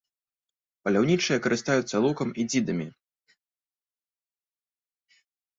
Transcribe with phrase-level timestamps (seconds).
[0.87, 2.87] Паляўнічыя карыстаюцца лукам і дзідамі.